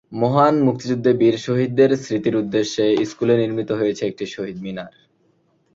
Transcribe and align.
মহান 0.11 0.55
মুক্তিযুদ্ধে 0.61 1.11
বীর 1.13 1.35
শহীদদের 1.37 1.89
স্মৃতির 1.97 2.35
উদ্দেশ্যে 2.35 2.85
স্কুলে 3.05 3.35
নির্মিত 3.37 3.69
হয়েছে 3.71 4.03
একটি 4.05 4.25
শহীদ 4.25 4.57
মিনার। 4.61 4.93